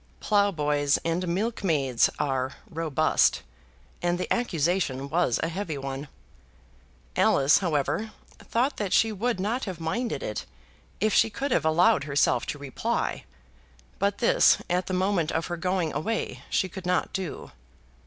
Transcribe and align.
Ploughboys 0.19 0.97
and 1.05 1.27
milkmaids 1.27 2.09
are 2.17 2.53
robust, 2.67 3.43
and 4.01 4.17
the 4.17 4.27
accusation 4.33 5.11
was 5.11 5.39
a 5.43 5.47
heavy 5.47 5.77
one. 5.77 6.07
Alice, 7.15 7.59
however, 7.59 8.09
thought 8.39 8.77
that 8.77 8.93
she 8.93 9.11
would 9.11 9.39
not 9.39 9.65
have 9.65 9.79
minded 9.79 10.23
it, 10.23 10.47
if 10.99 11.13
she 11.13 11.29
could 11.29 11.51
have 11.51 11.65
allowed 11.65 12.05
herself 12.05 12.47
to 12.47 12.57
reply; 12.57 13.25
but 13.99 14.17
this 14.17 14.57
at 14.71 14.87
the 14.87 14.93
moment 14.95 15.31
of 15.33 15.45
her 15.45 15.55
going 15.55 15.93
away 15.93 16.41
she 16.49 16.67
could 16.67 16.87
not 16.87 17.13
do. 17.13 17.51